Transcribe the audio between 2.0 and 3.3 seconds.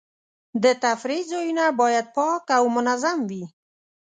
پاک او منظم